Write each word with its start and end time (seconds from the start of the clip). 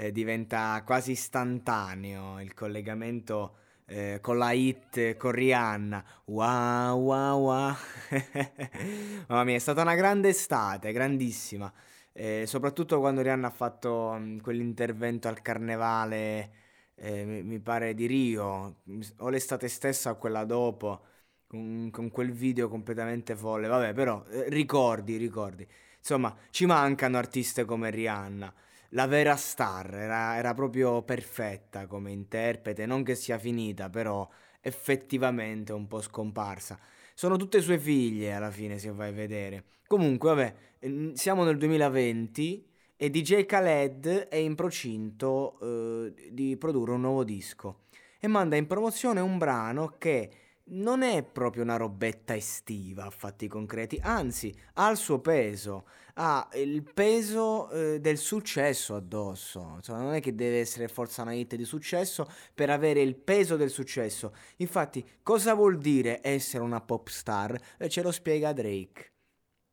eh, 0.00 0.12
diventa 0.12 0.82
quasi 0.86 1.10
istantaneo 1.12 2.40
il 2.40 2.54
collegamento 2.54 3.56
eh, 3.84 4.18
con 4.22 4.38
la 4.38 4.52
hit 4.52 5.16
con 5.16 5.32
Rihanna. 5.32 6.02
Wow, 6.26 6.98
wow, 6.98 7.38
wow. 7.38 7.74
Mamma 9.28 9.44
mia, 9.44 9.56
è 9.56 9.58
stata 9.58 9.82
una 9.82 9.94
grande 9.94 10.30
estate, 10.30 10.92
grandissima. 10.92 11.70
Eh, 12.12 12.44
soprattutto 12.46 12.98
quando 12.98 13.20
Rihanna 13.20 13.48
ha 13.48 13.50
fatto 13.50 14.12
mh, 14.12 14.22
mm, 14.22 14.38
quell'intervento 14.38 15.28
al 15.28 15.42
carnevale, 15.42 16.50
eh, 16.94 17.24
mi, 17.24 17.42
mi, 17.42 17.60
pare 17.60 17.92
di 17.94 18.06
Rio, 18.06 18.76
o 19.18 19.28
l'estate 19.28 19.68
stessa 19.68 20.10
o 20.12 20.16
quella 20.16 20.44
dopo, 20.44 21.04
con, 21.46 21.90
con 21.92 22.10
quel 22.10 22.32
video 22.32 22.68
completamente 22.68 23.36
folle. 23.36 23.68
Vabbè, 23.68 23.92
però, 23.92 24.24
eh, 24.30 24.48
ricordi, 24.48 25.16
ricordi. 25.16 25.66
Insomma, 25.98 26.34
ci 26.50 26.64
mancano 26.64 27.18
artiste 27.18 27.64
come 27.66 27.90
Rihanna. 27.90 28.54
La 28.90 29.06
vera 29.06 29.36
star 29.36 29.94
era, 29.94 30.36
era 30.36 30.52
proprio 30.52 31.02
perfetta 31.02 31.86
come 31.86 32.10
interprete, 32.10 32.86
non 32.86 33.04
che 33.04 33.14
sia 33.14 33.38
finita, 33.38 33.88
però 33.88 34.28
effettivamente 34.60 35.72
un 35.72 35.86
po' 35.86 36.00
scomparsa. 36.00 36.78
Sono 37.14 37.36
tutte 37.36 37.60
sue 37.60 37.78
figlie 37.78 38.32
alla 38.32 38.50
fine, 38.50 38.78
se 38.78 38.90
vai 38.90 39.10
a 39.10 39.12
vedere. 39.12 39.64
Comunque, 39.86 40.34
vabbè, 40.34 41.12
siamo 41.14 41.44
nel 41.44 41.56
2020 41.56 42.66
e 42.96 43.10
DJ 43.10 43.46
Khaled 43.46 44.28
è 44.28 44.36
in 44.36 44.54
procinto 44.54 45.58
eh, 45.60 46.30
di 46.32 46.56
produrre 46.56 46.92
un 46.92 47.00
nuovo 47.00 47.24
disco 47.24 47.84
e 48.18 48.26
manda 48.26 48.56
in 48.56 48.66
promozione 48.66 49.20
un 49.20 49.38
brano 49.38 49.94
che 49.98 50.30
non 50.70 51.02
è 51.02 51.22
proprio 51.22 51.62
una 51.62 51.76
robetta 51.76 52.34
estiva 52.34 53.06
a 53.06 53.10
fatti 53.10 53.48
concreti, 53.48 53.98
anzi 54.02 54.54
ha 54.74 54.90
il 54.90 54.96
suo 54.96 55.20
peso, 55.20 55.86
ha 56.14 56.48
il 56.54 56.82
peso 56.82 57.70
eh, 57.70 58.00
del 58.00 58.18
successo 58.18 58.94
addosso, 58.94 59.74
insomma, 59.76 60.02
non 60.02 60.14
è 60.14 60.20
che 60.20 60.34
deve 60.34 60.60
essere 60.60 60.88
forza 60.88 61.22
una 61.22 61.32
hit 61.32 61.54
di 61.54 61.64
successo 61.64 62.30
per 62.54 62.70
avere 62.70 63.00
il 63.00 63.16
peso 63.16 63.56
del 63.56 63.70
successo. 63.70 64.34
Infatti, 64.56 65.04
cosa 65.22 65.54
vuol 65.54 65.78
dire 65.78 66.20
essere 66.22 66.62
una 66.62 66.80
pop 66.80 67.08
star? 67.08 67.58
E 67.76 67.88
ce 67.88 68.02
lo 68.02 68.12
spiega 68.12 68.52
Drake. 68.52 69.12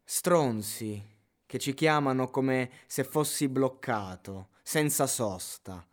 Stronzi 0.03 1.15
che 1.45 1.59
ci 1.59 1.73
chiamano 1.73 2.29
come 2.29 2.71
se 2.87 3.03
fossi 3.03 3.47
bloccato, 3.47 4.49
senza 4.63 5.07
sosta, 5.07 5.85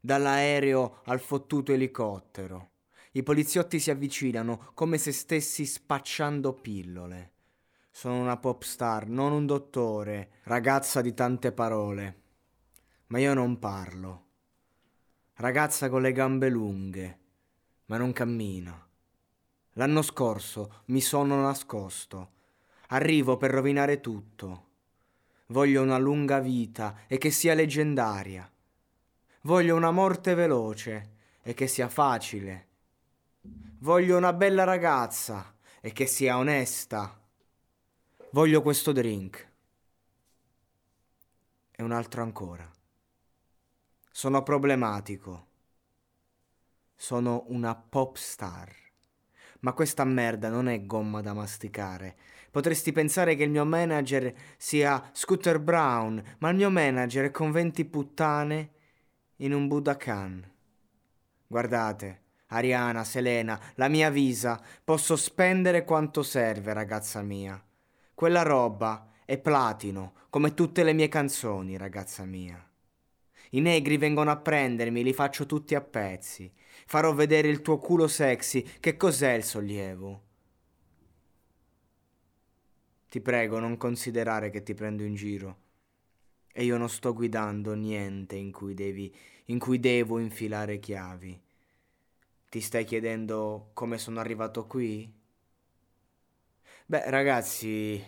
dall'aereo 0.00 1.00
al 1.04 1.20
fottuto 1.20 1.72
elicottero 1.72 2.70
i 3.12 3.22
poliziotti 3.22 3.80
si 3.80 3.90
avvicinano 3.90 4.70
come 4.74 4.98
se 4.98 5.12
stessi 5.12 5.64
spacciando 5.64 6.52
pillole. 6.52 7.32
Sono 7.90 8.20
una 8.20 8.36
pop 8.36 8.62
star, 8.62 9.08
non 9.08 9.32
un 9.32 9.46
dottore, 9.46 10.30
ragazza 10.44 11.00
di 11.00 11.14
tante 11.14 11.52
parole. 11.52 12.22
Ma 13.06 13.18
io 13.18 13.32
non 13.32 13.58
parlo. 13.58 14.26
Ragazza 15.34 15.88
con 15.88 16.02
le 16.02 16.12
gambe 16.12 16.48
lunghe, 16.50 17.18
ma 17.86 17.96
non 17.96 18.12
cammina. 18.12 18.86
L'anno 19.72 20.02
scorso 20.02 20.82
mi 20.86 21.00
sono 21.00 21.40
nascosto. 21.40 22.32
Arrivo 22.88 23.36
per 23.36 23.50
rovinare 23.50 24.00
tutto. 24.00 24.66
Voglio 25.46 25.82
una 25.82 25.98
lunga 25.98 26.40
vita 26.40 27.00
e 27.06 27.16
che 27.16 27.30
sia 27.30 27.54
leggendaria. 27.54 28.50
Voglio 29.42 29.74
una 29.74 29.90
morte 29.90 30.34
veloce 30.34 31.12
e 31.42 31.54
che 31.54 31.66
sia 31.66 31.88
facile 31.88 32.67
Voglio 33.80 34.16
una 34.16 34.32
bella 34.32 34.64
ragazza 34.64 35.54
e 35.80 35.92
che 35.92 36.06
sia 36.06 36.36
onesta. 36.36 37.16
Voglio 38.32 38.60
questo 38.60 38.90
drink. 38.90 39.48
E 41.70 41.82
un 41.84 41.92
altro 41.92 42.22
ancora. 42.22 42.68
Sono 44.10 44.42
problematico. 44.42 45.46
Sono 46.96 47.44
una 47.50 47.76
pop 47.76 48.16
star. 48.16 48.74
Ma 49.60 49.72
questa 49.72 50.02
merda 50.02 50.48
non 50.48 50.66
è 50.66 50.84
gomma 50.84 51.20
da 51.20 51.32
masticare. 51.32 52.16
Potresti 52.50 52.90
pensare 52.90 53.36
che 53.36 53.44
il 53.44 53.50
mio 53.50 53.64
manager 53.64 54.34
sia 54.56 55.08
Scooter 55.12 55.60
Brown, 55.60 56.20
ma 56.38 56.50
il 56.50 56.56
mio 56.56 56.70
manager 56.70 57.26
è 57.26 57.30
con 57.30 57.52
20 57.52 57.84
puttane 57.84 58.70
in 59.36 59.54
un 59.54 59.68
Budokan. 59.68 60.52
Guardate, 61.46 62.22
Ariana, 62.48 63.04
Selena, 63.04 63.60
la 63.74 63.88
mia 63.88 64.10
visa, 64.10 64.60
posso 64.82 65.16
spendere 65.16 65.84
quanto 65.84 66.22
serve, 66.22 66.72
ragazza 66.72 67.20
mia. 67.20 67.62
Quella 68.14 68.42
roba 68.42 69.10
è 69.24 69.38
platino, 69.38 70.14
come 70.30 70.54
tutte 70.54 70.82
le 70.82 70.92
mie 70.92 71.08
canzoni, 71.08 71.76
ragazza 71.76 72.24
mia. 72.24 72.62
I 73.50 73.60
negri 73.60 73.96
vengono 73.98 74.30
a 74.30 74.36
prendermi, 74.36 75.02
li 75.02 75.12
faccio 75.12 75.46
tutti 75.46 75.74
a 75.74 75.80
pezzi. 75.80 76.50
Farò 76.86 77.12
vedere 77.12 77.48
il 77.48 77.60
tuo 77.60 77.78
culo 77.78 78.08
sexy, 78.08 78.62
che 78.80 78.96
cos'è 78.96 79.32
il 79.32 79.44
sollievo? 79.44 80.22
Ti 83.08 83.20
prego, 83.20 83.58
non 83.58 83.76
considerare 83.76 84.50
che 84.50 84.62
ti 84.62 84.74
prendo 84.74 85.02
in 85.02 85.14
giro. 85.14 85.56
E 86.52 86.64
io 86.64 86.76
non 86.76 86.88
sto 86.88 87.12
guidando 87.12 87.74
niente 87.74 88.36
in 88.36 88.52
cui, 88.52 88.74
devi, 88.74 89.14
in 89.46 89.58
cui 89.58 89.78
devo 89.78 90.18
infilare 90.18 90.78
chiavi. 90.78 91.40
Ti 92.50 92.60
stai 92.60 92.84
chiedendo 92.84 93.70
come 93.72 93.96
sono 93.96 94.20
arrivato 94.20 94.66
qui? 94.66 95.10
Beh, 96.88 97.10
ragazzi, 97.10 98.02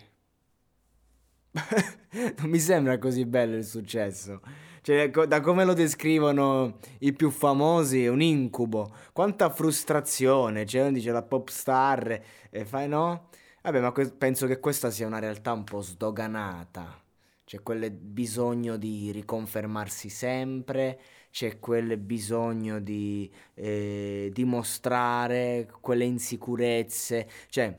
non 2.38 2.48
mi 2.48 2.58
sembra 2.58 2.98
così 2.98 3.24
bello 3.26 3.56
il 3.56 3.64
successo. 3.64 4.40
Cioè, 4.82 5.10
da 5.10 5.40
come 5.40 5.64
lo 5.64 5.74
descrivono 5.74 6.78
i 7.00 7.12
più 7.12 7.30
famosi, 7.30 8.04
è 8.04 8.08
un 8.08 8.22
incubo. 8.22 8.94
Quanta 9.12 9.50
frustrazione. 9.50 10.64
Cioè, 10.64 10.82
uno 10.82 10.92
dice 10.92 11.10
la 11.12 11.22
pop 11.22 11.48
star 11.48 12.20
e 12.50 12.64
fai 12.64 12.88
no? 12.88 13.28
Vabbè, 13.62 13.80
ma 13.80 13.92
que- 13.92 14.10
penso 14.12 14.46
che 14.46 14.58
questa 14.58 14.90
sia 14.90 15.06
una 15.06 15.18
realtà 15.18 15.52
un 15.52 15.64
po' 15.64 15.80
sdoganata. 15.82 16.98
C'è 17.44 17.62
quel 17.62 17.90
bisogno 17.90 18.76
di 18.76 19.10
riconfermarsi 19.10 20.08
sempre, 20.08 20.98
c'è 21.30 21.58
quel 21.58 21.96
bisogno 21.96 22.80
di 22.80 23.30
eh, 23.54 24.30
dimostrare 24.32 25.70
quelle 25.80 26.04
insicurezze, 26.04 27.28
cioè 27.48 27.76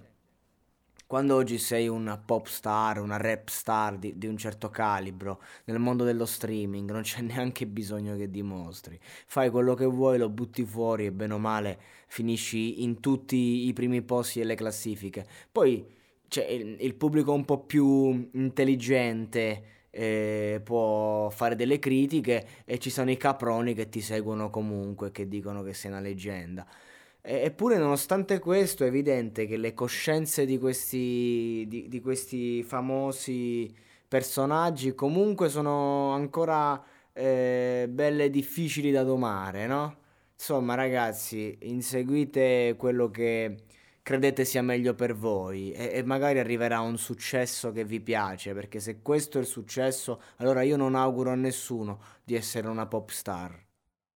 quando 1.12 1.36
oggi 1.36 1.58
sei 1.58 1.90
una 1.90 2.18
pop 2.18 2.46
star, 2.46 3.02
una 3.02 3.18
rap 3.18 3.50
star 3.50 3.98
di, 3.98 4.18
di, 4.18 4.28
un 4.28 4.38
certo 4.38 4.70
calibro, 4.70 5.42
nel 5.66 5.78
mondo 5.78 6.06
dello 6.06 6.26
streaming 6.26 6.90
non 6.90 7.02
c'è 7.02 7.20
neanche 7.22 7.68
bisogno 7.68 8.16
che 8.16 8.30
dimostri. 8.30 8.98
Fai 9.28 9.50
quello 9.50 9.74
che 9.74 9.84
vuoi, 9.84 10.18
lo 10.18 10.30
butti 10.30 10.64
fuori 10.64 11.08
e 11.08 11.12
bene 11.12 11.34
o 11.34 11.38
male 11.38 11.80
finisci 12.08 12.84
in 12.84 13.02
tutti 13.02 13.68
i 13.68 13.74
primi 13.74 14.02
posti 14.04 14.40
delle 14.40 14.56
classifiche. 14.56 15.28
Poi 15.52 15.86
c'è 16.30 16.46
il, 16.46 16.78
il 16.80 16.96
pubblico 16.96 17.34
un 17.34 17.44
po' 17.44 17.60
più 17.66 18.30
intelligente 18.32 19.81
può 20.64 21.30
fare 21.30 21.56
delle 21.56 21.80
critiche 21.80 22.64
e 22.66 22.80
ci 22.80 22.90
sono 22.90 23.12
i 23.12 23.18
caproni 23.18 23.74
che 23.74 23.90
ti 23.90 24.02
seguono 24.02 24.50
comunque, 24.50 25.12
che 25.12 25.28
dicono 25.28 25.62
che 25.64 25.74
sei 25.74 25.92
una 25.92 26.00
leggenda. 26.00 26.66
eppure, 27.22 27.78
nonostante 27.78 28.40
questo, 28.40 28.84
è 28.84 28.88
evidente 28.88 29.46
che 29.46 29.58
le 29.58 29.74
coscienze 29.74 30.46
di 30.46 30.58
questi, 30.58 31.66
di, 31.68 31.88
di 31.88 32.00
questi 32.00 32.64
famosi 32.64 33.74
personaggi 34.08 34.94
comunque 34.94 35.48
sono 35.48 36.12
ancora 36.12 36.84
eh, 37.14 37.88
belle 37.90 38.30
difficili 38.30 38.92
da 38.92 39.04
domare, 39.04 39.68
no? 39.68 39.98
Insomma, 40.34 40.76
ragazzi, 40.76 41.56
inseguite 41.62 42.76
quello 42.78 43.10
che 43.10 43.56
credete 44.04 44.46
sia 44.46 44.62
meglio 44.62 44.94
per 44.96 45.16
voi 45.16 45.72
e, 45.72 45.92
e 45.94 46.04
magari 46.04 46.40
arriverà 46.40 46.82
un 46.82 46.98
successo 46.98 47.72
che 47.72 47.86
vi 47.86 48.02
piace, 48.02 48.54
perché 48.54 48.80
se 48.80 49.02
questo 49.02 49.38
è 49.38 49.42
il 49.42 49.48
successo, 49.48 50.22
allora 50.38 50.62
io 50.64 50.78
non 50.78 50.96
auguro 50.96 51.32
a 51.32 51.36
nessuno 51.36 52.00
di 52.24 52.36
essere 52.36 52.68
una 52.68 52.88
pop 52.88 53.10
star. 53.10 53.71